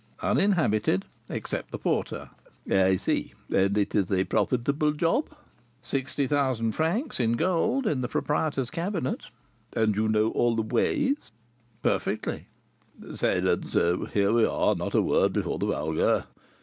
"Uninhabited, 0.23 1.05
except 1.29 1.69
the 1.69 1.77
porter." 1.77 2.31
"I 2.67 2.97
see. 2.97 3.35
And 3.53 3.77
is 3.77 3.93
it 3.93 4.11
a 4.11 4.23
profitable 4.23 4.93
job?" 4.93 5.27
"Sixty 5.83 6.25
thousand 6.25 6.71
francs 6.71 7.19
in 7.19 7.33
gold 7.33 7.85
in 7.85 8.01
the 8.01 8.07
proprietor's 8.07 8.71
cabinet." 8.71 9.25
"And 9.75 9.95
you 9.95 10.07
know 10.07 10.29
all 10.31 10.55
the 10.55 10.63
ways?" 10.63 11.31
"Perfectly." 11.83 12.47
"Silence, 13.13 13.73
here 13.73 14.33
we 14.33 14.43
are; 14.43 14.73
not 14.73 14.95
a 14.95 15.03
word 15.03 15.33
before 15.33 15.59
the 15.59 15.67
vulgar. 15.67 16.25